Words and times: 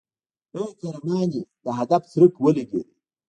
ای 0.55 0.67
قهرمانې 0.79 1.41
د 1.63 1.65
هدف 1.77 2.01
څرک 2.11 2.33
ولګېد. 2.43 2.87